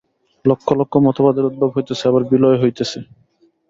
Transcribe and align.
লক্ষ 0.45 0.67
লক্ষ 0.79 0.93
মতবাদের 1.05 1.47
উদ্ভব 1.49 1.69
হইতেছে, 1.75 2.03
আবার 2.07 2.23
বিলয় 2.31 2.57
হইতেছে। 2.61 2.99